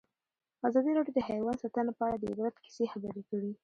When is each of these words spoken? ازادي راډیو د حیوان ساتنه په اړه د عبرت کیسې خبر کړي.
ازادي 0.67 0.91
راډیو 0.97 1.15
د 1.15 1.19
حیوان 1.27 1.55
ساتنه 1.63 1.91
په 1.97 2.03
اړه 2.07 2.17
د 2.19 2.23
عبرت 2.31 2.55
کیسې 2.63 2.85
خبر 2.93 3.13
کړي. 3.29 3.51